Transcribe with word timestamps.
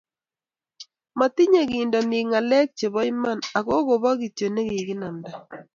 matinye 1.19 1.61
kindonik 1.69 2.25
ngalek 2.29 2.67
che 2.77 2.87
bo 2.93 3.01
iman 3.11 3.39
ako 3.57 3.73
kobo 3.87 4.09
kito 4.19 4.45
nekikinamda 4.53 5.29